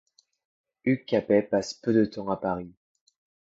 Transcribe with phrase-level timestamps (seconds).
[0.83, 2.73] Hugues Capet passe peu de temps à Paris.